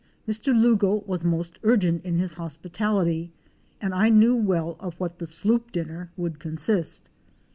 [0.27, 0.47] Mr.
[0.51, 3.31] Lugo was most urgent in his hospitality
[3.79, 7.01] and I knew well of what the sloop dinner would consist.